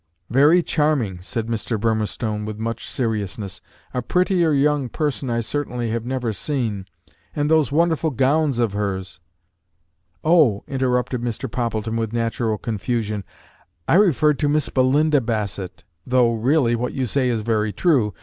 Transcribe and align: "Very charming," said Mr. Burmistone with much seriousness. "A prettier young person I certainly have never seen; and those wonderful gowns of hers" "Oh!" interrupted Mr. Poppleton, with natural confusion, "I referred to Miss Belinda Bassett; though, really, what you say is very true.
"Very 0.31 0.63
charming," 0.63 1.19
said 1.21 1.45
Mr. 1.45 1.79
Burmistone 1.79 2.43
with 2.43 2.57
much 2.57 2.89
seriousness. 2.89 3.61
"A 3.93 4.01
prettier 4.01 4.51
young 4.51 4.89
person 4.89 5.29
I 5.29 5.41
certainly 5.41 5.91
have 5.91 6.07
never 6.07 6.33
seen; 6.33 6.87
and 7.35 7.51
those 7.51 7.71
wonderful 7.71 8.09
gowns 8.09 8.57
of 8.57 8.73
hers" 8.73 9.19
"Oh!" 10.23 10.63
interrupted 10.67 11.21
Mr. 11.21 11.47
Poppleton, 11.51 11.97
with 11.97 12.13
natural 12.13 12.57
confusion, 12.57 13.23
"I 13.87 13.93
referred 13.93 14.39
to 14.39 14.49
Miss 14.49 14.69
Belinda 14.69 15.21
Bassett; 15.21 15.83
though, 16.03 16.33
really, 16.33 16.75
what 16.75 16.93
you 16.93 17.05
say 17.05 17.29
is 17.29 17.43
very 17.43 17.71
true. 17.71 18.11